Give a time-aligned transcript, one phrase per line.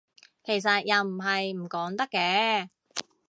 [0.43, 2.69] 其實又唔係唔講得嘅